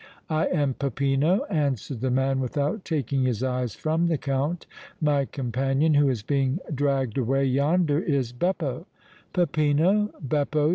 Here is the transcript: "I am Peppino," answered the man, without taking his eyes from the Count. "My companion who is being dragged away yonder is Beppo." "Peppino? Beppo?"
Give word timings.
"I 0.31 0.47
am 0.47 0.73
Peppino," 0.73 1.43
answered 1.43 2.01
the 2.01 2.09
man, 2.09 2.39
without 2.39 2.83
taking 2.83 3.23
his 3.25 3.43
eyes 3.43 3.75
from 3.75 4.07
the 4.07 4.17
Count. 4.17 4.65
"My 4.99 5.25
companion 5.25 5.93
who 5.93 6.09
is 6.09 6.23
being 6.23 6.57
dragged 6.73 7.19
away 7.19 7.45
yonder 7.45 7.99
is 7.99 8.31
Beppo." 8.33 8.87
"Peppino? 9.31 10.09
Beppo?" 10.19 10.69